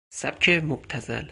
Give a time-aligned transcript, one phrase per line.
[0.09, 1.29] سبک مبتذل